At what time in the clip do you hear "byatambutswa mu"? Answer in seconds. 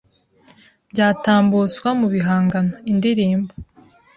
0.91-2.07